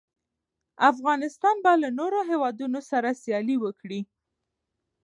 [0.91, 4.01] افغانستان به له نورو هېوادونو سره سیالي وکړي.